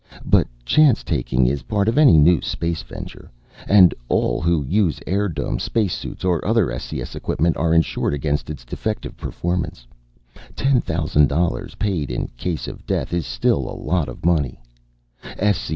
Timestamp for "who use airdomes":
4.41-5.61